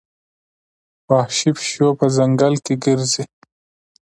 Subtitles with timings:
[1.09, 3.23] وحشي پیشو په ځنګل کې ګرځي.